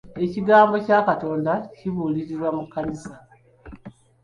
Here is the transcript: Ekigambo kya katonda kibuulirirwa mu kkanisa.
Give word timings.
Ekigambo 0.23 0.75
kya 0.85 0.99
katonda 1.07 1.53
kibuulirirwa 1.75 2.49
mu 2.57 2.63
kkanisa. 2.65 3.13